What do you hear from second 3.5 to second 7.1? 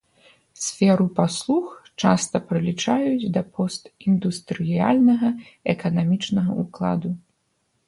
постіндустрыяльнага эканамічнага ўкладу.